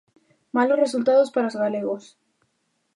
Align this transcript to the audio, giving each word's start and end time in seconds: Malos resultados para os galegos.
Malos 0.55 0.81
resultados 0.83 1.29
para 1.33 1.49
os 1.51 1.59
galegos. 1.63 2.03